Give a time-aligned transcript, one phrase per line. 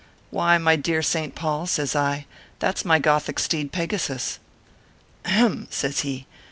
[0.31, 2.25] "Why, my dear Saint Paul," says I,"
[2.57, 4.39] that s my gothic steed, Pegasus."
[5.25, 6.25] "Ahem!" says he.